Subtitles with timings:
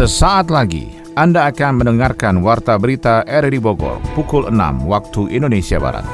[0.00, 6.08] Sesaat lagi Anda akan mendengarkan Warta Berita RRI Bogor pukul 6 waktu Indonesia Barat.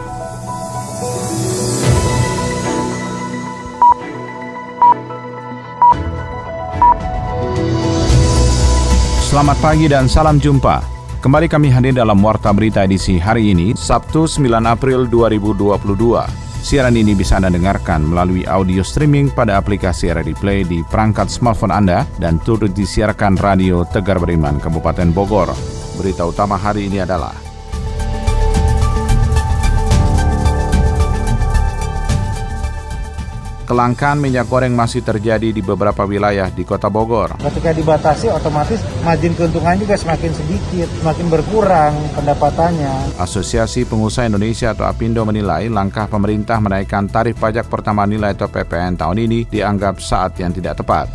[9.23, 10.83] Selamat pagi dan salam jumpa.
[11.23, 16.46] Kembali kami hadir dalam Warta Berita edisi hari ini, Sabtu 9 April 2022.
[16.67, 21.71] Siaran ini bisa Anda dengarkan melalui audio streaming pada aplikasi RRI Play di perangkat smartphone
[21.71, 25.55] Anda dan turut disiarkan Radio Tegar Beriman Kabupaten Bogor.
[25.95, 27.46] Berita utama hari ini adalah
[33.67, 37.37] kelangkaan minyak goreng masih terjadi di beberapa wilayah di kota Bogor.
[37.43, 43.19] Ketika dibatasi otomatis margin keuntungan juga semakin sedikit, semakin berkurang pendapatannya.
[43.19, 48.95] Asosiasi Pengusaha Indonesia atau APindo menilai langkah pemerintah menaikkan tarif pajak pertama nilai atau PPN
[48.95, 51.11] tahun ini dianggap saat yang tidak tepat.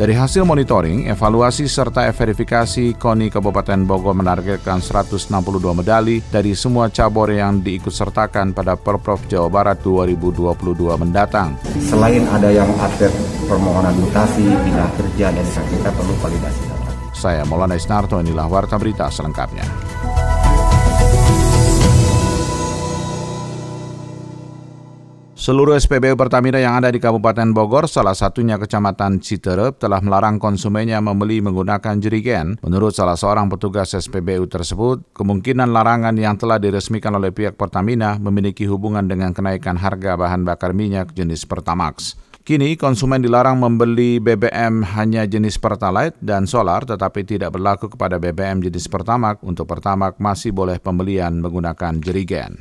[0.00, 5.28] Dari hasil monitoring, evaluasi serta verifikasi KONI Kabupaten Bogor menargetkan 162
[5.76, 10.56] medali dari semua cabur yang diikutsertakan pada Perprov Jawa Barat 2022
[10.96, 11.60] mendatang.
[11.84, 13.12] Selain ada yang atlet
[13.44, 16.64] permohonan mutasi, bila kerja, dan kita perlu validasi.
[17.12, 19.89] Saya Maulana Isnarto, inilah Warta Berita selengkapnya.
[25.40, 31.00] Seluruh SPBU Pertamina yang ada di Kabupaten Bogor, salah satunya Kecamatan Citerep, telah melarang konsumennya
[31.00, 32.60] membeli menggunakan jerigen.
[32.60, 38.68] Menurut salah seorang petugas SPBU tersebut, kemungkinan larangan yang telah diresmikan oleh pihak Pertamina memiliki
[38.68, 42.20] hubungan dengan kenaikan harga bahan bakar minyak jenis Pertamax.
[42.44, 48.60] Kini konsumen dilarang membeli BBM hanya jenis Pertalite dan solar tetapi tidak berlaku kepada BBM
[48.60, 49.40] jenis Pertamax.
[49.40, 52.60] Untuk Pertamax masih boleh pembelian menggunakan jerigen.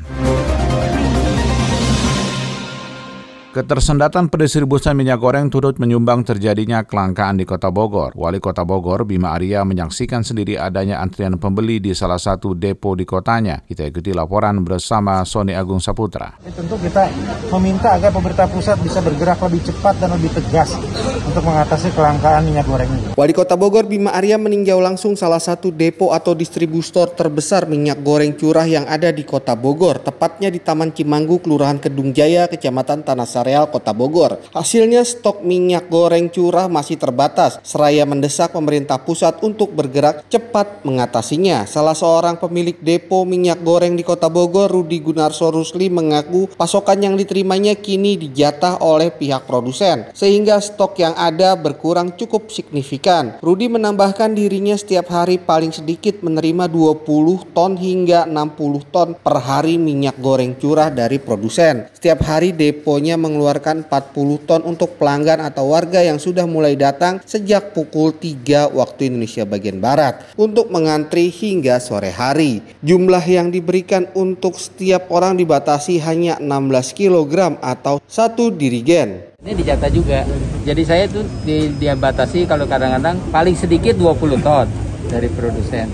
[3.50, 8.14] Ketersendatan pendistribusian minyak goreng turut menyumbang terjadinya kelangkaan di Kota Bogor.
[8.14, 13.10] Wali Kota Bogor, Bima Arya, menyaksikan sendiri adanya antrian pembeli di salah satu depo di
[13.10, 13.66] kotanya.
[13.66, 16.38] Kita ikuti laporan bersama Sony Agung Saputra.
[16.46, 17.10] Ya, tentu kita
[17.58, 20.78] meminta agar pemerintah pusat bisa bergerak lebih cepat dan lebih tegas
[21.26, 23.18] untuk mengatasi kelangkaan minyak goreng ini.
[23.18, 28.38] Wali Kota Bogor, Bima Arya, meninjau langsung salah satu depo atau distributor terbesar minyak goreng
[28.38, 33.26] curah yang ada di Kota Bogor, tepatnya di Taman Cimanggu, Kelurahan Kedung Jaya, Kecamatan Tanah
[33.40, 34.38] Areal Kota Bogor.
[34.52, 37.58] Hasilnya stok minyak goreng curah masih terbatas.
[37.64, 41.64] Seraya mendesak pemerintah pusat untuk bergerak cepat mengatasinya.
[41.64, 47.16] Salah seorang pemilik depo minyak goreng di Kota Bogor, Rudi Gunarso Rusli mengaku pasokan yang
[47.16, 50.12] diterimanya kini dijatah oleh pihak produsen.
[50.12, 53.40] Sehingga stok yang ada berkurang cukup signifikan.
[53.40, 59.80] Rudi menambahkan dirinya setiap hari paling sedikit menerima 20 ton hingga 60 ton per hari
[59.80, 61.88] minyak goreng curah dari produsen.
[61.96, 67.78] Setiap hari deponya mengeluarkan 40 ton untuk pelanggan atau warga yang sudah mulai datang sejak
[67.78, 72.66] pukul 3 waktu Indonesia bagian Barat untuk mengantri hingga sore hari.
[72.82, 79.30] Jumlah yang diberikan untuk setiap orang dibatasi hanya 16 kg atau satu dirigen.
[79.46, 80.26] Ini dijata juga.
[80.66, 84.68] Jadi saya tuh di, dibatasi kalau kadang-kadang paling sedikit 20 ton
[85.08, 85.88] dari produsen.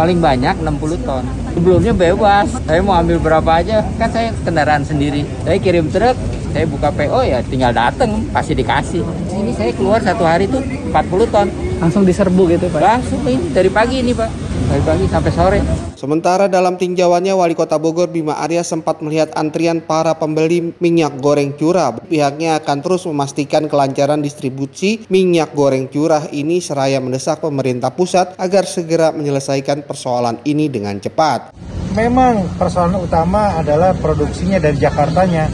[0.00, 1.20] Paling banyak 60 ton.
[1.52, 2.48] Sebelumnya bebas.
[2.64, 3.84] Saya mau ambil berapa aja.
[4.00, 5.28] Kan saya kendaraan sendiri.
[5.44, 6.16] Saya kirim truk,
[6.56, 10.58] saya buka PO ya tinggal dateng pasti dikasih ini saya keluar satu hari tuh
[10.90, 11.46] 40 ton
[11.78, 15.58] langsung diserbu gitu pak langsung ini dari pagi ini pak dari pagi sampai sore.
[15.96, 21.52] Sementara dalam tinjauannya Wali Kota Bogor Bima Arya sempat melihat antrian para pembeli minyak goreng
[21.56, 21.96] curah.
[22.00, 28.64] Pihaknya akan terus memastikan kelancaran distribusi minyak goreng curah ini seraya mendesak pemerintah pusat agar
[28.64, 31.52] segera menyelesaikan persoalan ini dengan cepat.
[31.92, 35.50] Memang persoalan utama adalah produksinya dari Jakartanya.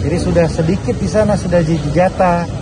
[0.00, 2.59] Jadi sudah sedikit di sana sudah dijata.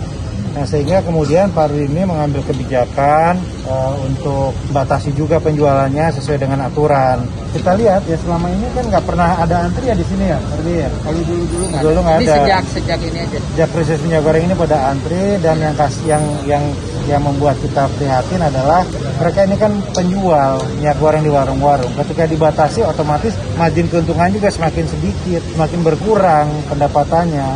[0.59, 7.23] Nah sehingga kemudian Pak ini mengambil kebijakan uh, untuk batasi juga penjualannya sesuai dengan aturan.
[7.55, 10.83] Kita lihat ya selama ini kan nggak pernah ada antri ya di sini ya, Ardi
[10.83, 10.91] ya.
[10.99, 12.11] Kalau dulu dulu nggak dulu ada.
[12.11, 12.35] ada.
[12.43, 13.39] sejak sejak ini aja.
[13.39, 16.63] Sejak krisis minyak goreng ini pada antri dan yang kasih yang yang
[17.07, 18.83] yang membuat kita prihatin adalah
[19.15, 21.95] mereka ini kan penjual minyak goreng di warung-warung.
[22.03, 27.47] Ketika dibatasi otomatis margin keuntungan juga semakin sedikit, semakin berkurang pendapatannya,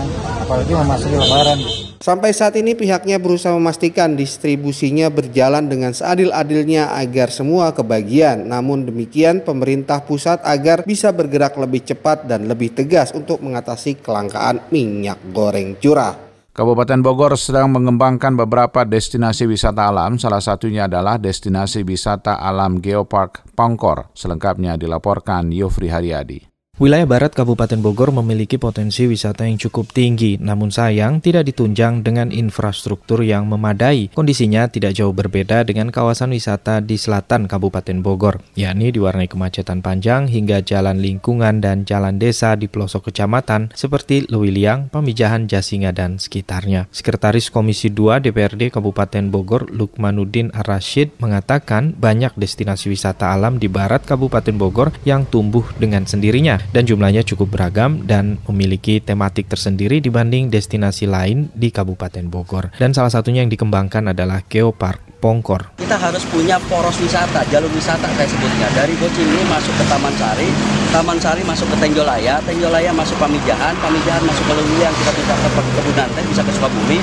[0.48, 1.82] apalagi memasuki lebaran.
[2.03, 8.44] Sampai saat ini pihaknya berusaha memastikan distribusinya berjalan dengan seadil-adilnya agar semua kebagian.
[8.44, 14.67] Namun demikian pemerintah pusat agar bisa bergerak lebih cepat dan lebih tegas untuk mengatasi kelangkaan
[14.67, 16.19] minyak goreng curah.
[16.51, 23.55] Kabupaten Bogor sedang mengembangkan beberapa destinasi wisata alam, salah satunya adalah destinasi wisata alam Geopark
[23.55, 24.11] Pangkor.
[24.11, 26.52] Selengkapnya dilaporkan Yofri Haryadi.
[26.81, 32.34] Wilayah barat Kabupaten Bogor memiliki potensi wisata yang cukup tinggi, namun sayang tidak ditunjang dengan
[32.34, 34.10] infrastruktur yang memadai.
[34.10, 40.25] Kondisinya tidak jauh berbeda dengan kawasan wisata di selatan Kabupaten Bogor, yakni diwarnai kemacetan panjang
[40.25, 46.90] hingga jalan lingkungan dan jalan desa di pelosok kecamatan seperti Lewiliang, Pamijahan, Jasinga, dan sekitarnya.
[46.90, 54.02] Sekretaris Komisi 2 DPRD Kabupaten Bogor, Lukmanuddin Ar-Rashid, mengatakan banyak destinasi wisata alam di barat
[54.10, 60.48] Kabupaten Bogor yang tumbuh dengan sendirinya dan jumlahnya cukup beragam dan memiliki tematik tersendiri dibanding
[60.48, 62.71] destinasi lain di Kabupaten Bogor.
[62.80, 65.72] Dan salah satunya yang dikembangkan adalah Geopark Pongkor.
[65.80, 68.68] Kita harus punya poros wisata, jalur wisata saya sebutnya.
[68.75, 70.52] Dari Bocimi masuk ke Taman Sari,
[70.92, 75.50] Taman Sari masuk ke Tenjolaya, Tenjolaya masuk Pamijahan, Pamijahan masuk ke Lewiliang, kita bisa ke
[75.80, 77.00] Kebunan Teh, bisa ke Sukabumi,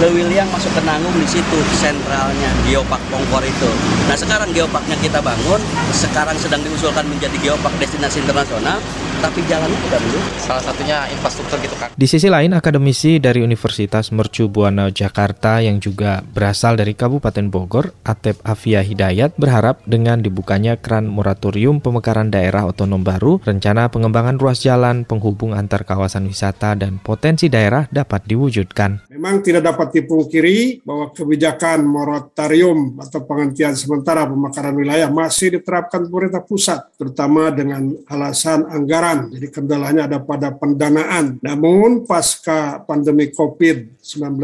[0.00, 3.68] Lewiliang masuk ke Nanggung di situ sentralnya Geopark Pongkor itu.
[4.08, 5.60] Nah sekarang geoparknya kita bangun,
[5.92, 8.80] sekarang sedang diusulkan menjadi geopark destinasi internasional,
[9.18, 10.24] tapi jalannya tidak belum.
[10.38, 11.90] Salah satunya infrastruktur gitu kan.
[11.92, 17.57] Di sisi lain, akademisi dari Universitas Mercu Buana Jakarta yang juga berasal dari Kabupaten Bogor
[17.58, 24.38] Bogor, Atep Afia Hidayat berharap dengan dibukanya keran moratorium pemekaran daerah otonom baru, rencana pengembangan
[24.38, 29.10] ruas jalan penghubung antar kawasan wisata dan potensi daerah dapat diwujudkan.
[29.10, 36.46] Memang tidak dapat dipungkiri bahwa kebijakan moratorium atau penghentian sementara pemekaran wilayah masih diterapkan pemerintah
[36.46, 39.34] pusat, terutama dengan alasan anggaran.
[39.34, 41.42] Jadi kendalanya ada pada pendanaan.
[41.42, 44.38] Namun pasca pandemi COVID-19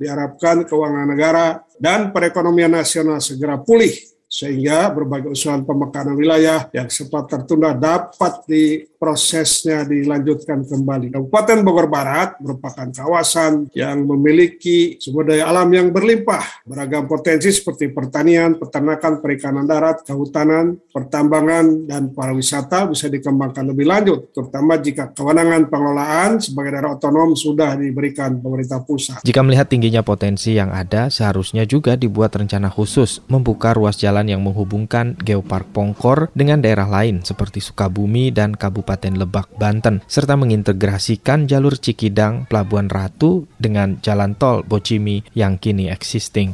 [0.00, 3.92] diharapkan keuangan negara dan perekonomian nasional segera pulih
[4.24, 11.08] sehingga berbagai usulan pemekaran wilayah yang sempat tertunda dapat di prosesnya dilanjutkan kembali.
[11.08, 17.88] Kabupaten Bogor Barat merupakan kawasan yang memiliki sumber daya alam yang berlimpah, beragam potensi seperti
[17.96, 25.72] pertanian, peternakan, perikanan darat, kehutanan, pertambangan, dan pariwisata bisa dikembangkan lebih lanjut, terutama jika kewenangan
[25.72, 29.24] pengelolaan sebagai daerah otonom sudah diberikan pemerintah pusat.
[29.24, 34.44] Jika melihat tingginya potensi yang ada, seharusnya juga dibuat rencana khusus membuka ruas jalan yang
[34.44, 41.46] menghubungkan Geopark Pongkor dengan daerah lain seperti Sukabumi dan Kabupaten Kabupaten Lebak, Banten, serta mengintegrasikan
[41.46, 46.50] jalur Cikidang, Pelabuhan Ratu dengan jalan tol Bocimi yang kini existing.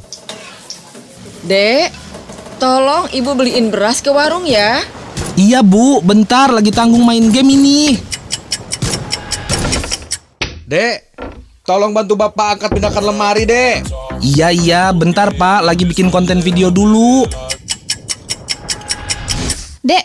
[1.48, 1.88] Dek,
[2.60, 4.84] tolong ibu beliin beras ke warung ya.
[5.40, 7.96] Iya bu, bentar lagi tanggung main game ini.
[10.68, 11.16] Dek,
[11.64, 13.80] tolong bantu bapak angkat pindahkan lemari dek.
[14.20, 17.24] Iya iya, bentar pak, lagi bikin konten video dulu.
[19.80, 20.04] Dek,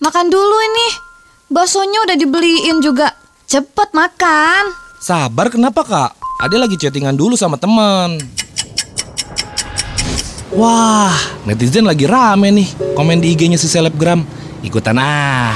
[0.00, 1.09] makan dulu ini.
[1.50, 3.10] Baksonya udah dibeliin juga.
[3.50, 4.70] Cepet makan.
[5.02, 6.14] Sabar kenapa kak?
[6.38, 8.22] Ade lagi chattingan dulu sama teman.
[10.54, 11.10] Wah,
[11.50, 12.94] netizen lagi rame nih.
[12.94, 14.22] Komen di IG-nya si selebgram.
[14.62, 15.50] Ikutan ah.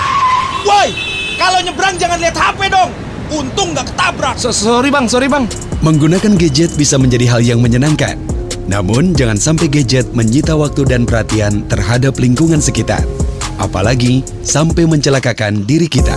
[0.67, 0.91] Woi,
[1.39, 2.91] kalau nyebrang jangan lihat HP dong.
[3.31, 4.35] Untung nggak ketabrak.
[4.35, 5.47] So, sorry bang, sorry bang.
[5.87, 8.19] Menggunakan gadget bisa menjadi hal yang menyenangkan.
[8.67, 13.07] Namun, jangan sampai gadget menyita waktu dan perhatian terhadap lingkungan sekitar
[13.59, 16.17] apalagi sampai mencelakakan diri kita.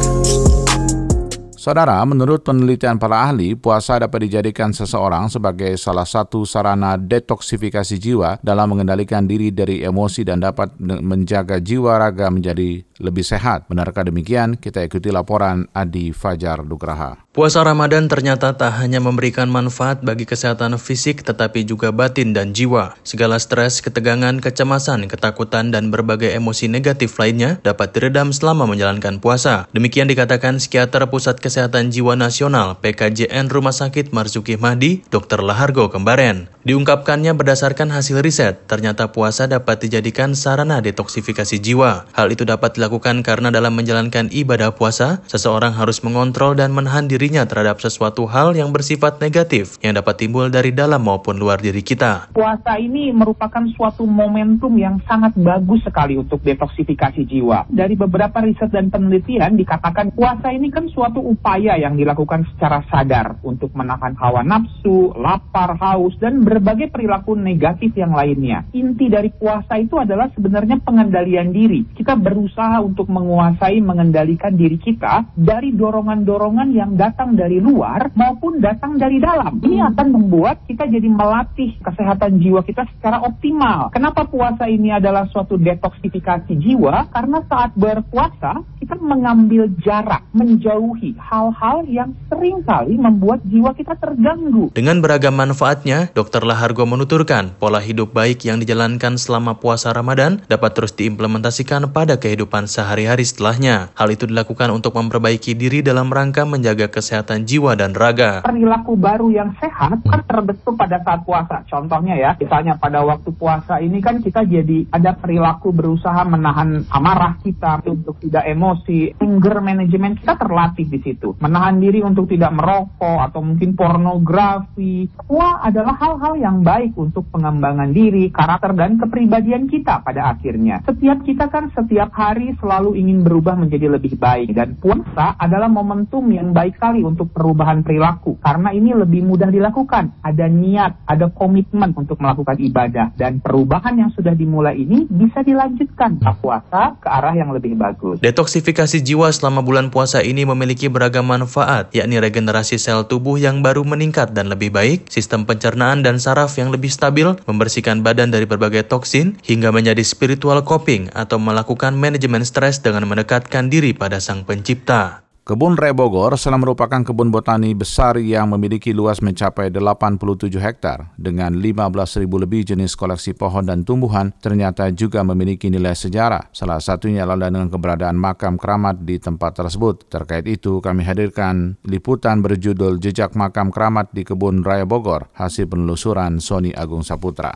[1.68, 8.40] Saudara, menurut penelitian para ahli, puasa dapat dijadikan seseorang sebagai salah satu sarana detoksifikasi jiwa
[8.40, 13.70] dalam mengendalikan diri dari emosi dan dapat menjaga jiwa raga menjadi lebih sehat.
[13.70, 14.58] Benarkah demikian?
[14.58, 17.28] Kita ikuti laporan Adi Fajar Dugraha.
[17.38, 22.98] Puasa Ramadan ternyata tak hanya memberikan manfaat bagi kesehatan fisik tetapi juga batin dan jiwa.
[23.06, 29.70] Segala stres, ketegangan, kecemasan, ketakutan, dan berbagai emosi negatif lainnya dapat diredam selama menjalankan puasa.
[29.70, 35.46] Demikian dikatakan psikiater Pusat Kesehatan Jiwa Nasional PKJN Rumah Sakit Marzuki Mahdi, Dr.
[35.46, 36.50] Lahargo Kembaren.
[36.66, 42.10] Diungkapkannya berdasarkan hasil riset, ternyata puasa dapat dijadikan sarana detoksifikasi jiwa.
[42.12, 42.87] Hal itu dapat dilakukan
[43.22, 48.54] karena dalam menjalankan ibadah puasa, seseorang harus mengontrol dan menahan diri dirinya terhadap sesuatu hal
[48.54, 52.30] yang bersifat negatif yang dapat timbul dari dalam maupun luar diri kita.
[52.30, 57.66] Puasa ini merupakan suatu momentum yang sangat bagus sekali untuk detoksifikasi jiwa.
[57.74, 63.42] Dari beberapa riset dan penelitian dikatakan puasa ini kan suatu upaya yang dilakukan secara sadar
[63.42, 68.62] untuk menahan hawa nafsu, lapar, haus, dan berbagai perilaku negatif yang lainnya.
[68.78, 71.82] Inti dari puasa itu adalah sebenarnya pengendalian diri.
[71.98, 78.62] Kita berusaha untuk menguasai, mengendalikan diri kita dari dorongan-dorongan yang datang datang dari luar maupun
[78.62, 79.58] datang dari dalam.
[79.58, 79.90] Ini hmm.
[79.90, 83.90] akan membuat kita jadi melatih kesehatan jiwa kita secara optimal.
[83.90, 87.10] Kenapa puasa ini adalah suatu detoksifikasi jiwa?
[87.10, 94.72] Karena saat berpuasa kita mengambil jarak, menjauhi hal-hal yang sering kali membuat jiwa kita terganggu.
[94.72, 96.48] Dengan beragam manfaatnya, Dr.
[96.48, 102.38] Lahargo menuturkan pola hidup baik yang dijalankan selama puasa Ramadan dapat terus diimplementasikan pada kehidupan
[102.38, 103.90] kehidupan sehari-hari setelahnya.
[103.98, 108.46] Hal itu dilakukan untuk memperbaiki diri dalam rangka menjaga kesehatan jiwa dan raga.
[108.46, 111.66] Perilaku baru yang sehat kan terbentuk pada saat puasa.
[111.66, 117.42] Contohnya ya, misalnya pada waktu puasa ini kan kita jadi ada perilaku berusaha menahan amarah
[117.42, 118.77] kita untuk tidak emosi.
[119.18, 121.34] Anger management kita terlatih di situ.
[121.42, 125.10] Menahan diri untuk tidak merokok atau mungkin pornografi.
[125.18, 130.86] Semua adalah hal-hal yang baik untuk pengembangan diri, karakter dan kepribadian kita pada akhirnya.
[130.86, 136.24] Setiap kita kan setiap hari selalu ingin berubah menjadi lebih baik dan puasa adalah momentum
[136.32, 140.22] yang baik sekali untuk perubahan perilaku karena ini lebih mudah dilakukan.
[140.22, 146.22] Ada niat, ada komitmen untuk melakukan ibadah dan perubahan yang sudah dimulai ini bisa dilanjutkan
[146.22, 148.20] ke puasa ke arah yang lebih bagus.
[148.20, 153.86] Detoksifikasi jiwa selama bulan puasa ini memiliki beragam manfaat, yakni regenerasi sel tubuh yang baru
[153.86, 158.88] meningkat dan lebih baik, sistem pencernaan dan saraf yang lebih stabil, membersihkan badan dari berbagai
[158.90, 165.27] toksin, hingga menjadi spiritual coping atau melakukan manajemen stres dengan mendekatkan diri pada sang pencipta.
[165.48, 172.28] Kebun Raya Bogor merupakan kebun botani besar yang memiliki luas mencapai 87 hektar dengan 15.000
[172.28, 176.52] lebih jenis koleksi pohon dan tumbuhan ternyata juga memiliki nilai sejarah.
[176.52, 180.12] Salah satunya adalah dengan keberadaan makam keramat di tempat tersebut.
[180.12, 186.44] Terkait itu kami hadirkan liputan berjudul Jejak Makam Keramat di Kebun Raya Bogor hasil penelusuran
[186.44, 187.56] Sony Agung Saputra.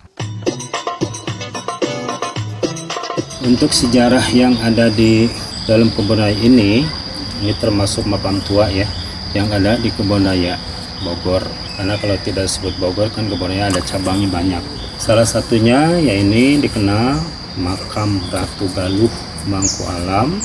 [3.44, 5.28] Untuk sejarah yang ada di
[5.68, 7.01] dalam kebun raya ini
[7.42, 8.86] ini termasuk makam tua ya
[9.34, 10.56] yang ada di kebun raya
[11.02, 11.42] Bogor.
[11.76, 14.64] Karena kalau tidak disebut Bogor kan kebun raya ada cabangnya banyak.
[15.02, 17.18] Salah satunya ya ini dikenal
[17.58, 19.12] makam Ratu Galuh
[19.50, 20.38] Mangku Alam.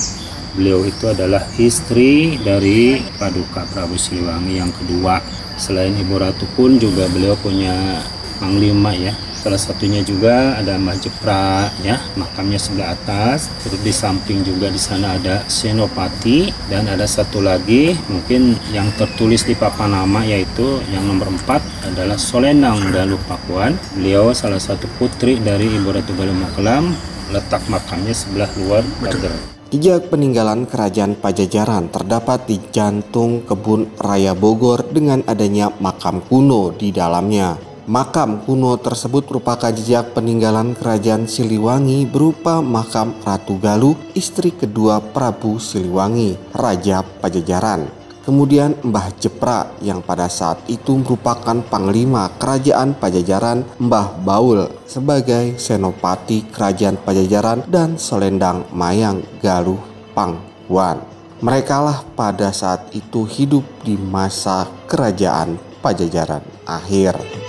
[0.57, 5.21] Beliau itu adalah istri dari Paduka Prabu Siliwangi yang kedua.
[5.53, 8.01] Selain Ibu Ratu pun juga beliau punya
[8.37, 9.13] panglima ya.
[9.37, 12.01] Salah satunya juga ada Mbah Jepra ya.
[12.17, 13.49] Makamnya sebelah atas.
[13.61, 16.53] Terus di samping juga di sana ada Senopati.
[16.69, 22.17] Dan ada satu lagi mungkin yang tertulis di papan nama yaitu yang nomor 4 adalah
[22.17, 23.77] Solenang Galuh Pakuan.
[23.97, 29.35] Beliau salah satu putri dari Ibu Ratu Galuh Makelam letak makamnya sebelah luar pagar
[29.67, 36.95] Jejak peninggalan kerajaan Pajajaran terdapat di jantung kebun raya Bogor dengan adanya makam kuno di
[36.95, 37.66] dalamnya.
[37.87, 45.55] Makam kuno tersebut merupakan jejak peninggalan kerajaan Siliwangi berupa makam Ratu Galuh, istri kedua Prabu
[45.55, 47.87] Siliwangi, Raja Pajajaran.
[48.27, 56.43] Kemudian Mbah Jepra yang pada saat itu merupakan panglima kerajaan Pajajaran Mbah Baul sebagai senopati
[56.51, 59.79] kerajaan Pajajaran dan Selendang Mayang Galuh
[60.11, 60.99] Pangwan.
[61.39, 67.47] Merekalah pada saat itu hidup di masa kerajaan Pajajaran akhir.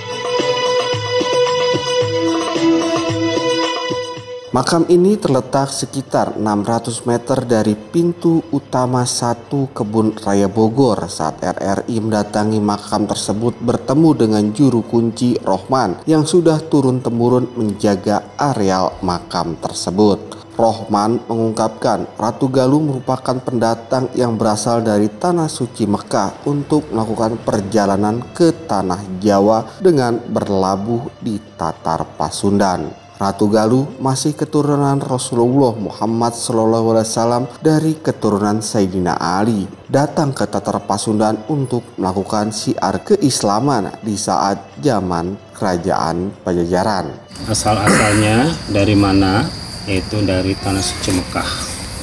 [4.48, 12.00] Makam ini terletak sekitar 600 meter dari pintu utama satu kebun raya Bogor saat RRI
[12.00, 20.40] mendatangi makam tersebut bertemu dengan juru kunci Rohman yang sudah turun-temurun menjaga areal makam tersebut.
[20.56, 28.24] Rohman mengungkapkan Ratu Galuh merupakan pendatang yang berasal dari tanah suci Mekah untuk melakukan perjalanan
[28.32, 33.07] ke tanah Jawa dengan berlabuh di Tatar Pasundan.
[33.18, 41.34] Ratu Galuh masih keturunan Rasulullah Muhammad SAW dari keturunan Sayyidina Ali datang ke Tatar Pasundan
[41.50, 47.10] untuk melakukan siar keislaman di saat zaman kerajaan Pajajaran.
[47.50, 49.50] Asal-asalnya dari mana?
[49.90, 51.50] Yaitu dari Tanah Suci Mekah.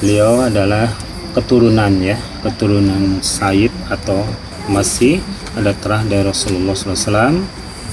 [0.04, 0.92] Beliau adalah
[1.32, 4.20] keturunan ya, keturunan Said atau
[4.68, 5.24] masih
[5.56, 7.40] ada terah dari Rasulullah SAW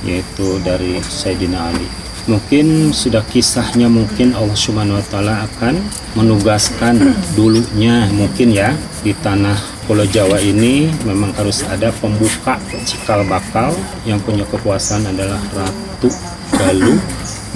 [0.03, 5.75] yaitu dari Sayyidina Ali mungkin sudah kisahnya mungkin Allah Subhanahu wa taala akan
[6.15, 6.95] menugaskan
[7.35, 8.71] dulunya mungkin ya
[9.03, 12.55] di tanah Pulau Jawa ini memang harus ada pembuka
[12.87, 13.75] cikal bakal
[14.07, 16.07] yang punya kekuasaan adalah Ratu
[16.55, 16.95] Galuh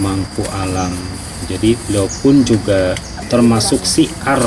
[0.04, 0.92] Mangku Alam.
[1.48, 2.92] Jadi beliau pun juga
[3.32, 4.44] termasuk siar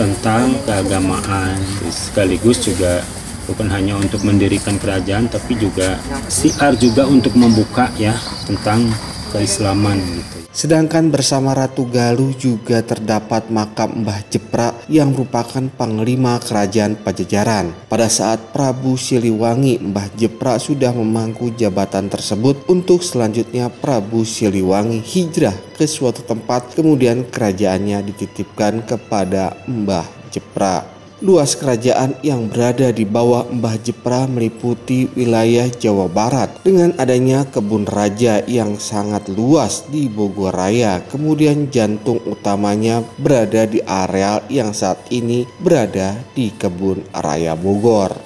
[0.00, 1.60] tentang keagamaan
[1.92, 3.04] sekaligus juga
[3.44, 6.00] bukan hanya untuk mendirikan kerajaan tapi juga
[6.32, 8.16] siar juga untuk membuka ya
[8.48, 8.88] tentang
[9.30, 10.36] keislaman gitu.
[10.50, 17.70] Sedangkan bersama Ratu Galuh juga terdapat makam Mbah Jepra yang merupakan panglima kerajaan Pajajaran.
[17.86, 25.54] Pada saat Prabu Siliwangi, Mbah Jepra sudah memangku jabatan tersebut untuk selanjutnya Prabu Siliwangi hijrah
[25.78, 30.99] ke suatu tempat kemudian kerajaannya dititipkan kepada Mbah Jepra.
[31.20, 37.84] Luas kerajaan yang berada di bawah Mbah Jepra meliputi wilayah Jawa Barat dengan adanya kebun
[37.84, 41.04] raja yang sangat luas di Bogor Raya.
[41.12, 48.16] Kemudian jantung utamanya berada di areal yang saat ini berada di kebun raya Bogor.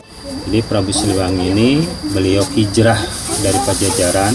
[0.46, 1.82] Jadi Prabu Siliwangi ini
[2.14, 3.02] beliau hijrah
[3.42, 4.34] dari Pajajaran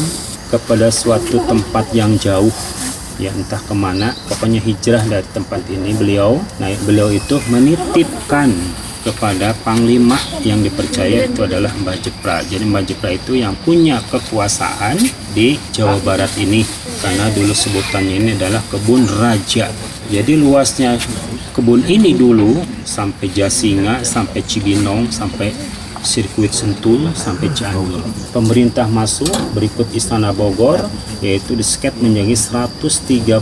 [0.51, 2.51] kepada suatu tempat yang jauh
[3.19, 4.15] ya entah ke mana.
[4.31, 5.93] Pokoknya hijrah dari tempat ini.
[5.93, 8.49] Beliau nah beliau itu menitipkan
[8.99, 12.43] kepada panglima yang dipercaya itu adalah Mbah Jepra.
[12.43, 14.99] Jadi Mbah Jepra itu yang punya kekuasaan
[15.35, 16.63] di Jawa Barat ini.
[16.99, 19.71] Karena dulu sebutannya ini adalah kebun raja.
[20.09, 20.99] Jadi luasnya
[21.55, 25.53] kebun ini dulu sampai Jasinga sampai Cibinong sampai
[26.01, 28.01] sirkuit Sentul sampai Cianjur.
[28.31, 30.79] Pemerintah masuk berikut Istana Bogor
[31.19, 32.35] yaitu disket menjadi
[32.71, 33.35] 135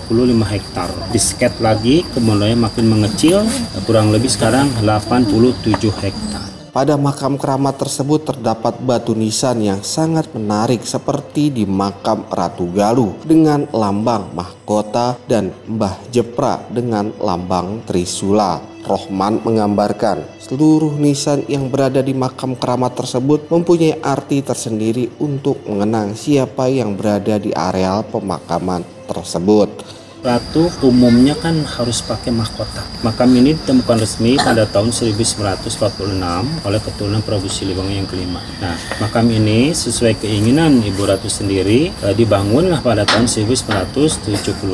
[0.49, 0.89] hektar.
[1.13, 3.45] Disket lagi kemudian makin mengecil
[3.85, 6.56] kurang lebih sekarang 87 hektar.
[6.77, 13.17] Pada makam keramat tersebut terdapat batu nisan yang sangat menarik seperti di makam Ratu Galuh
[13.25, 18.61] dengan lambang mahkota dan Mbah Jepra dengan lambang Trisula.
[18.85, 26.13] Rohman menggambarkan seluruh nisan yang berada di makam keramat tersebut mempunyai arti tersendiri untuk mengenang
[26.13, 29.96] siapa yang berada di areal pemakaman tersebut.
[30.27, 32.83] Ratu umumnya kan harus pakai mahkota.
[32.99, 38.43] Makam ini ditemukan resmi pada tahun 1946 oleh keturunan Prabu Siliwangi yang kelima.
[38.59, 44.67] Nah, makam ini sesuai keinginan Ibu Ratu sendiri eh, dibangunlah pada tahun 1978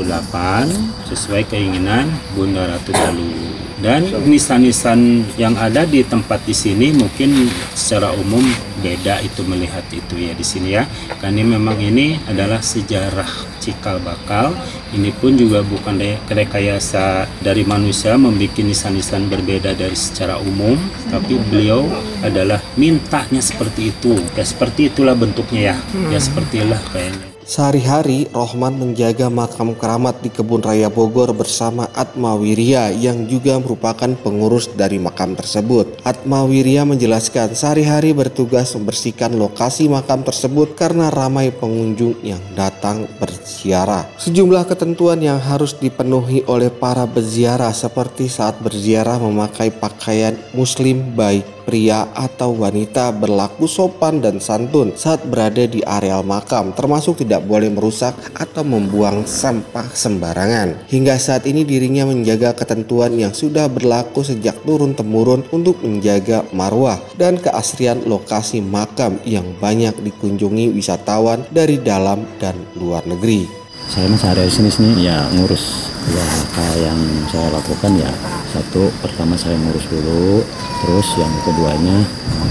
[1.13, 3.52] sesuai keinginan Bunda Ratu Galuh.
[3.83, 8.39] Dan nisan-nisan yang ada di tempat di sini mungkin secara umum
[8.79, 10.87] beda itu melihat itu ya di sini ya.
[11.19, 13.27] Karena memang ini adalah sejarah
[13.59, 14.55] cikal bakal.
[14.95, 15.99] Ini pun juga bukan
[16.31, 20.79] rekayasa dari manusia membuat nisan-nisan berbeda dari secara umum,
[21.11, 21.83] tapi beliau
[22.23, 24.15] adalah mintanya seperti itu.
[24.39, 25.77] Ya seperti itulah bentuknya ya.
[26.07, 27.32] Ya sepertilah kayaknya.
[27.43, 34.07] Sehari-hari Rohman menjaga makam keramat di Kebun Raya Bogor bersama Atma Wirya yang juga merupakan
[34.23, 35.99] pengurus dari makam tersebut.
[36.07, 44.07] Atma Wirya menjelaskan sehari-hari bertugas membersihkan lokasi makam tersebut karena ramai pengunjung yang datang berziarah.
[44.23, 51.62] Sejumlah ketentuan yang harus dipenuhi oleh para berziarah seperti saat berziarah memakai pakaian muslim baik
[51.63, 57.71] pria atau wanita berlaku sopan dan santun saat berada di areal makam, termasuk tidak boleh
[57.71, 60.85] merusak atau membuang sampah sembarangan.
[60.91, 67.39] Hingga saat ini dirinya menjaga ketentuan yang sudah berlaku sejak turun-temurun untuk menjaga marwah dan
[67.39, 73.62] keasrian lokasi makam yang banyak dikunjungi wisatawan dari dalam dan luar negeri.
[73.89, 78.11] Saya mas hari sini sini ya ngurus ya langkah yang saya lakukan ya.
[78.53, 80.45] Satu pertama saya ngurus dulu
[80.85, 81.97] terus yang keduanya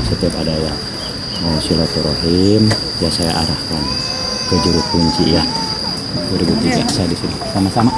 [0.02, 0.74] setiap ada ya
[1.42, 2.66] mau silaturahim
[2.98, 3.84] ya saya arahkan
[4.50, 5.42] ke juru kunci ya.
[6.34, 7.34] 2003 saya di sini.
[7.54, 7.90] Sama-sama.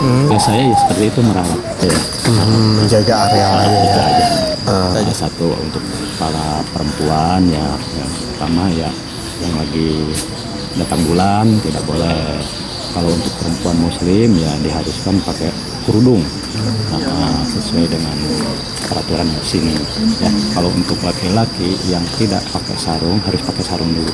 [0.00, 0.32] Hmm.
[0.32, 1.96] ya saya ya seperti itu merawat ya.
[2.28, 4.04] Hmm, menjaga area nah, aja ya.
[4.04, 4.26] aja.
[4.68, 4.92] Uh.
[5.00, 5.84] Ada satu untuk
[6.20, 7.66] para perempuan ya.
[7.96, 8.90] Yang pertama ya
[9.40, 10.12] yang lagi
[10.78, 12.42] datang bulan tidak boleh.
[12.90, 15.50] Kalau untuk perempuan muslim ya diharuskan pakai
[15.86, 16.22] kerudung.
[16.90, 18.18] Nah, sesuai dengan
[18.90, 19.74] peraturan di sini.
[20.18, 24.10] Ya kalau untuk laki-laki yang tidak pakai sarung harus pakai sarung dulu.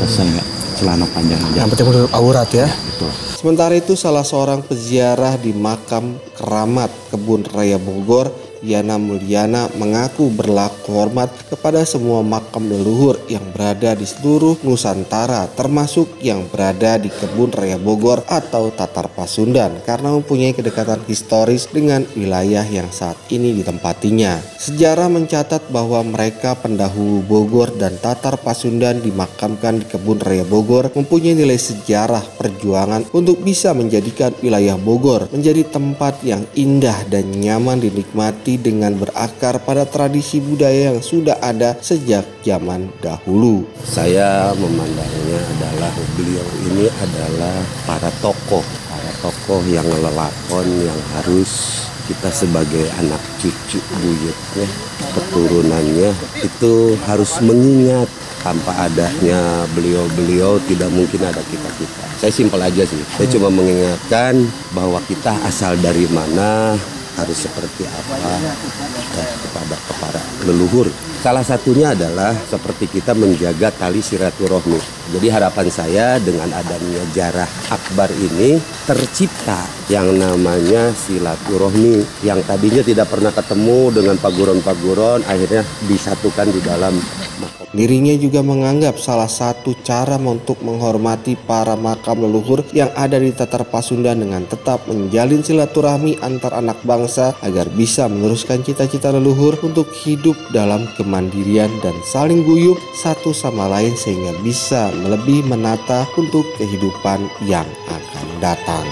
[0.00, 0.48] Selesai nggak
[0.80, 1.56] celana panjang aja.
[1.62, 3.10] Yang penting menutup aurat ya, ya betul.
[3.12, 8.32] Sementara itu salah seorang peziarah di makam keramat Kebun Raya Bogor
[8.62, 16.06] Yana Mulyana mengaku berlaku hormat kepada semua makam leluhur yang berada di seluruh Nusantara termasuk
[16.22, 22.62] yang berada di Kebun Raya Bogor atau Tatar Pasundan karena mempunyai kedekatan historis dengan wilayah
[22.62, 24.38] yang saat ini ditempatinya.
[24.62, 31.34] Sejarah mencatat bahwa mereka pendahulu Bogor dan Tatar Pasundan dimakamkan di Kebun Raya Bogor mempunyai
[31.34, 38.51] nilai sejarah perjuangan untuk bisa menjadikan wilayah Bogor menjadi tempat yang indah dan nyaman dinikmati
[38.58, 43.64] dengan berakar pada tradisi budaya yang sudah ada sejak zaman dahulu.
[43.84, 52.34] Saya memandangnya adalah beliau ini adalah para tokoh, para tokoh yang lelakon yang harus kita
[52.34, 54.68] sebagai anak cucu buyutnya,
[55.14, 56.10] keturunannya
[56.42, 58.10] itu harus mengingat
[58.42, 62.04] tanpa adanya beliau-beliau tidak mungkin ada kita-kita.
[62.18, 63.02] Saya simpel aja sih.
[63.14, 64.34] Saya cuma mengingatkan
[64.74, 66.74] bahwa kita asal dari mana,
[67.18, 68.52] harus seperti apa ya,
[69.42, 70.88] kepada kepada leluhur.
[71.22, 75.01] Salah satunya adalah seperti kita menjaga tali silaturahmi.
[75.12, 78.56] Jadi harapan saya dengan adanya jarah akbar ini
[78.88, 79.60] tercipta
[79.92, 86.96] yang namanya silaturahmi yang tadinya tidak pernah ketemu dengan paguron-paguron akhirnya disatukan di dalam
[87.72, 93.64] Dirinya juga menganggap salah satu cara untuk menghormati para makam leluhur yang ada di Tatar
[93.64, 100.36] Pasundan dengan tetap menjalin silaturahmi antar anak bangsa agar bisa meneruskan cita-cita leluhur untuk hidup
[100.52, 107.66] dalam kemandirian dan saling guyup satu sama lain sehingga bisa lebih menata untuk kehidupan yang
[107.90, 108.86] akan datang.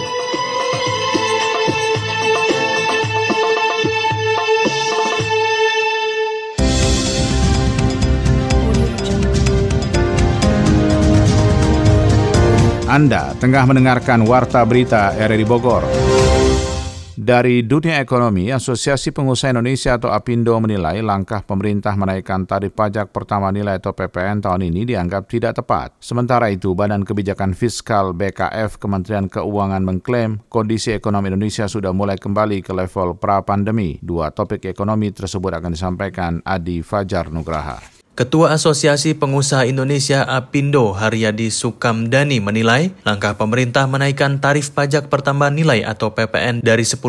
[12.90, 16.09] Anda tengah mendengarkan Warta Berita RRI Bogor.
[17.20, 23.52] Dari dunia ekonomi, Asosiasi Pengusaha Indonesia atau APindo menilai langkah pemerintah menaikkan tarif pajak pertama
[23.52, 25.92] nilai atau PPN tahun ini dianggap tidak tepat.
[26.00, 32.64] Sementara itu, Badan Kebijakan Fiskal BKF Kementerian Keuangan mengklaim kondisi ekonomi Indonesia sudah mulai kembali
[32.64, 34.00] ke level pra-pandemi.
[34.00, 37.99] Dua topik ekonomi tersebut akan disampaikan Adi Fajar Nugraha.
[38.20, 45.80] Ketua Asosiasi Pengusaha Indonesia APindo Haryadi Sukamdani menilai langkah pemerintah menaikkan tarif pajak pertambahan nilai
[45.88, 47.00] atau PPN dari 10%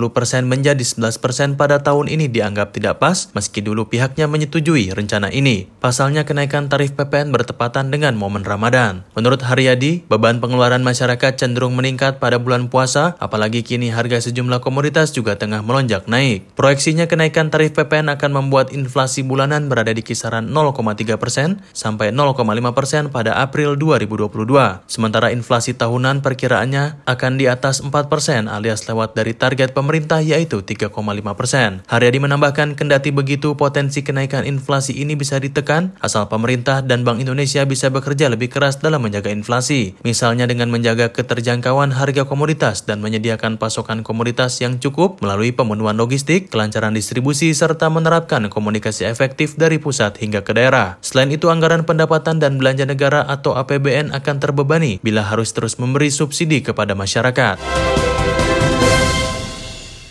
[0.48, 5.68] menjadi 11% pada tahun ini dianggap tidak pas meski dulu pihaknya menyetujui rencana ini.
[5.84, 9.04] Pasalnya kenaikan tarif PPN bertepatan dengan momen Ramadan.
[9.12, 15.12] Menurut Haryadi, beban pengeluaran masyarakat cenderung meningkat pada bulan puasa apalagi kini harga sejumlah komoditas
[15.12, 16.56] juga tengah melonjak naik.
[16.56, 22.42] Proyeksinya kenaikan tarif PPN akan membuat inflasi bulanan berada di kisaran 0,3 persen sampai 0,5
[22.78, 24.86] persen pada April 2022.
[24.86, 30.62] Sementara inflasi tahunan perkiraannya akan di atas 4 persen alias lewat dari target pemerintah yaitu
[30.62, 30.92] 3,5
[31.38, 31.82] persen.
[31.90, 37.64] Haryadi menambahkan kendati begitu potensi kenaikan inflasi ini bisa ditekan asal pemerintah dan Bank Indonesia
[37.64, 39.96] bisa bekerja lebih keras dalam menjaga inflasi.
[40.04, 46.50] Misalnya dengan menjaga keterjangkauan harga komoditas dan menyediakan pasokan komoditas yang cukup melalui pemenuhan logistik,
[46.50, 50.81] kelancaran distribusi, serta menerapkan komunikasi efektif dari pusat hingga ke daerah.
[51.00, 56.10] Selain itu, anggaran pendapatan dan belanja negara atau APBN akan terbebani bila harus terus memberi
[56.12, 57.58] subsidi kepada masyarakat.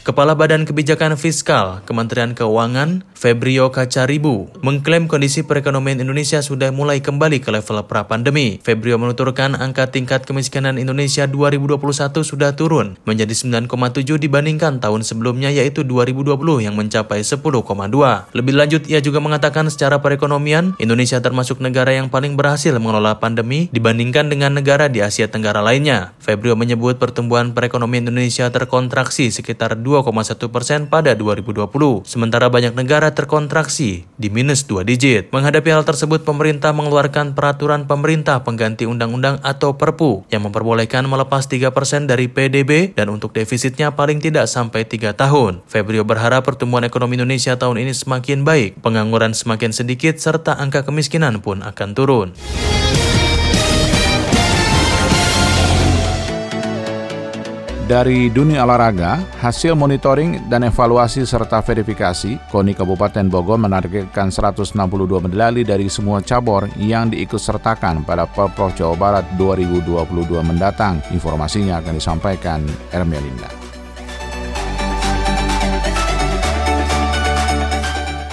[0.01, 7.45] Kepala Badan Kebijakan Fiskal Kementerian Keuangan Febrio Kacaribu mengklaim kondisi perekonomian Indonesia sudah mulai kembali
[7.45, 8.57] ke level pra-pandemi.
[8.65, 11.77] Febrio menuturkan angka tingkat kemiskinan Indonesia 2021
[12.25, 16.33] sudah turun menjadi 9,7 dibandingkan tahun sebelumnya yaitu 2020
[16.65, 17.45] yang mencapai 10,2.
[18.33, 23.69] Lebih lanjut ia juga mengatakan secara perekonomian Indonesia termasuk negara yang paling berhasil mengelola pandemi
[23.69, 26.17] dibandingkan dengan negara di Asia Tenggara lainnya.
[26.25, 31.67] Febrio menyebut pertumbuhan perekonomian Indonesia terkontraksi sekitar 2,1 persen pada 2020,
[32.07, 35.35] sementara banyak negara terkontraksi di minus 2 digit.
[35.35, 42.07] Menghadapi hal tersebut, pemerintah mengeluarkan peraturan pemerintah pengganti undang-undang atau Perpu yang memperbolehkan melepas 3%
[42.07, 45.67] dari PDB dan untuk defisitnya paling tidak sampai 3 tahun.
[45.67, 51.43] Febrio berharap pertumbuhan ekonomi Indonesia tahun ini semakin baik, pengangguran semakin sedikit, serta angka kemiskinan
[51.43, 52.29] pun akan turun.
[57.91, 64.79] Dari dunia olahraga, hasil monitoring dan evaluasi serta verifikasi, KONI Kabupaten Bogor menargetkan 162
[65.19, 70.07] medali dari semua cabur yang diikutsertakan pada Pemprov Jawa Barat 2022
[70.39, 71.03] mendatang.
[71.11, 72.63] Informasinya akan disampaikan
[72.95, 73.70] Ermelinda.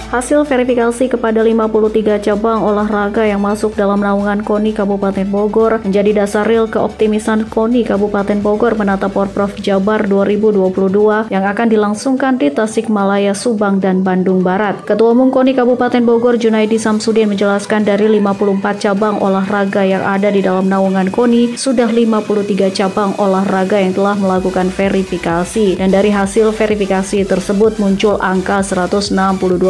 [0.08, 6.48] Hasil verifikasi kepada 53 cabang olahraga yang masuk dalam naungan KONI Kabupaten Bogor menjadi dasar
[6.48, 13.84] real keoptimisan KONI Kabupaten Bogor menata Porprov Jabar 2022 yang akan dilangsungkan di Tasikmalaya, Subang,
[13.84, 14.80] dan Bandung Barat.
[14.88, 20.40] Ketua Umum KONI Kabupaten Bogor Junaidi Samsudin menjelaskan dari 54 cabang olahraga yang ada di
[20.40, 25.76] dalam naungan KONI, sudah 53 cabang olahraga yang telah melakukan verifikasi.
[25.76, 29.12] Dan dari hasil verifikasi tersebut muncul angka 162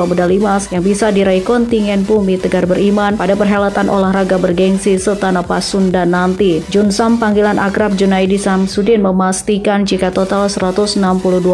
[0.07, 6.05] medali emas yang bisa diraih kontingen Bumi Tegar Beriman pada perhelatan olahraga bergengsi Setanah Sunda
[6.05, 6.61] nanti.
[6.69, 11.01] Junsam panggilan akrab Junaidi Samsudin memastikan jika total 162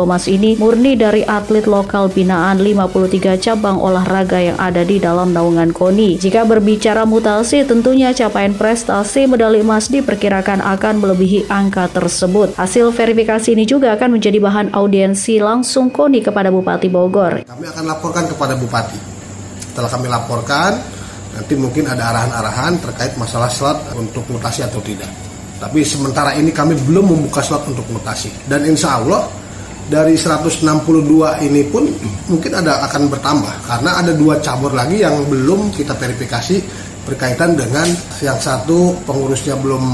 [0.03, 5.71] emas ini murni dari atlet lokal binaan 53 cabang olahraga yang ada di dalam naungan
[5.71, 6.19] KONI.
[6.19, 12.57] Jika berbicara mutasi, tentunya capaian prestasi medali emas diperkirakan akan melebihi angka tersebut.
[12.57, 17.45] Hasil verifikasi ini juga akan menjadi bahan audiensi langsung KONI kepada Bupati Bogor.
[17.45, 18.99] Kami akan laporkan kepada bupati.
[19.61, 20.73] Setelah kami laporkan,
[21.37, 25.11] nanti mungkin ada arahan-arahan terkait masalah slot untuk mutasi atau tidak.
[25.61, 28.33] Tapi sementara ini kami belum membuka slot untuk mutasi.
[28.49, 29.29] Dan insya Allah
[29.85, 30.65] dari 162
[31.45, 31.85] ini pun
[32.33, 36.57] mungkin ada akan bertambah karena ada dua cabur lagi yang belum kita verifikasi
[37.05, 37.85] berkaitan dengan
[38.25, 39.85] yang satu pengurusnya belum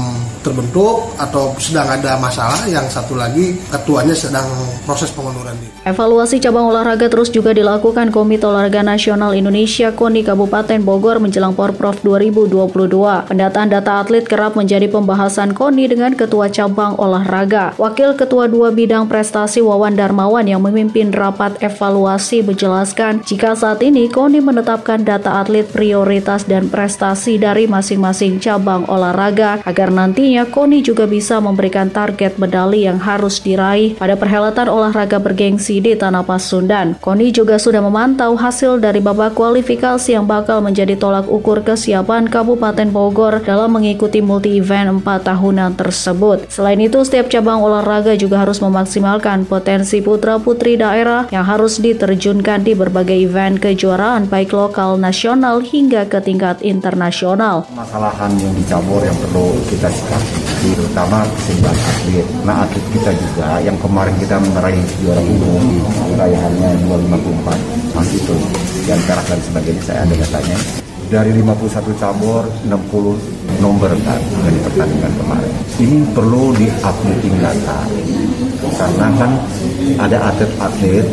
[0.41, 4.47] terbentuk atau sedang ada masalah, yang satu lagi ketuanya sedang
[4.87, 5.69] proses pengunduran diri.
[5.85, 11.99] Evaluasi cabang olahraga terus juga dilakukan Komite Olahraga Nasional Indonesia KONI Kabupaten Bogor menjelang Porprov
[12.01, 13.27] 2022.
[13.29, 17.75] Pendataan data atlet kerap menjadi pembahasan KONI dengan Ketua Cabang Olahraga.
[17.75, 24.07] Wakil Ketua Dua Bidang Prestasi Wawan Darmawan yang memimpin rapat evaluasi menjelaskan jika saat ini
[24.07, 30.85] KONI menetapkan data atlet prioritas dan prestasi prestasi dari masing-masing cabang olahraga agar nantinya KONI
[30.85, 36.93] juga bisa memberikan target medali yang harus diraih pada perhelatan olahraga bergengsi di Tanah Pasundan.
[37.01, 42.93] KONI juga sudah memantau hasil dari babak kualifikasi yang bakal menjadi tolak ukur kesiapan Kabupaten
[42.93, 46.53] Bogor dalam mengikuti multi-event 4 tahunan tersebut.
[46.53, 52.77] Selain itu, setiap cabang olahraga juga harus memaksimalkan potensi putra-putri daerah yang harus diterjunkan di
[52.77, 57.63] berbagai event kejuaraan baik lokal, nasional, hingga ke tingkat internasional internasional.
[57.71, 62.27] Masalahan yang dicabur yang perlu kita sikapi, terutama keseimbangan atlet.
[62.43, 65.79] Nah atlet kita juga yang kemarin kita meraih juara umum di
[66.11, 68.35] wilayahnya 254 masih itu
[68.91, 70.57] yang perak dan sebagainya saya ada datanya
[71.07, 77.79] dari 51 cabur 60 nomor kan dari pertandingan kemarin ini perlu di updating data
[78.79, 79.31] karena kan
[79.99, 81.05] ada atlet-atlet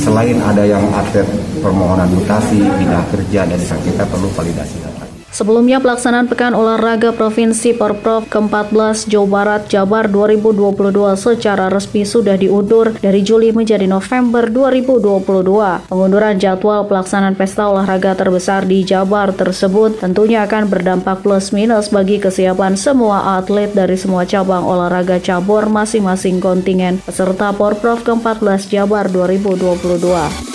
[0.00, 1.28] selain ada yang atlet
[1.60, 4.87] permohonan mutasi, bidang kerja dan kita perlu validasi.
[5.28, 10.72] Sebelumnya pelaksanaan Pekan Olahraga Provinsi Porprov ke-14 Jawa Barat Jabar 2022
[11.20, 15.92] secara resmi sudah diundur dari Juli menjadi November 2022.
[15.92, 22.16] Pengunduran jadwal pelaksanaan pesta olahraga terbesar di Jabar tersebut tentunya akan berdampak plus minus bagi
[22.16, 30.47] kesiapan semua atlet dari semua cabang olahraga cabur masing-masing kontingen peserta Porprov ke-14 Jabar 2022.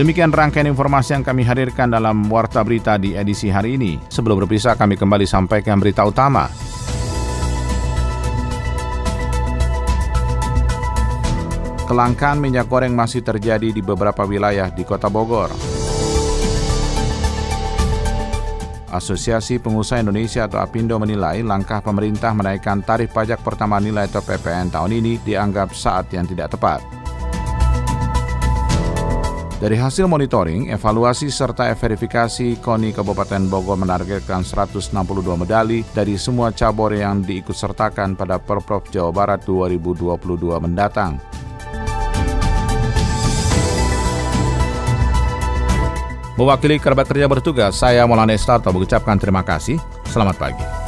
[0.00, 4.00] Demikian rangkaian informasi yang kami hadirkan dalam Warta Berita di edisi hari ini.
[4.08, 6.48] Sebelum berpisah, kami kembali sampaikan berita utama.
[11.84, 15.52] Kelangkaan minyak goreng masih terjadi di beberapa wilayah di kota Bogor.
[18.88, 24.72] Asosiasi Pengusaha Indonesia atau APindo menilai langkah pemerintah menaikkan tarif pajak pertama nilai atau PPN
[24.72, 26.99] tahun ini dianggap saat yang tidak tepat.
[29.60, 34.88] Dari hasil monitoring, evaluasi serta verifikasi KONI Kabupaten Bogor menargetkan 162
[35.36, 40.16] medali dari semua cabur yang diikutsertakan pada Perprov Jawa Barat 2022
[40.64, 41.20] mendatang.
[46.40, 49.76] Mewakili kerabat kerja bertugas, saya Maulana Estarto mengucapkan terima kasih.
[50.08, 50.79] Selamat pagi.